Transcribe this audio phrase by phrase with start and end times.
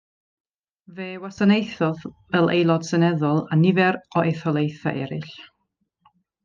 [0.99, 2.01] Fe wasanaethodd
[2.31, 5.33] fel Aelod Seneddol a nifer o etholaethau eraill.